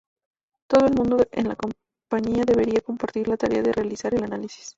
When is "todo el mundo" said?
0.67-1.19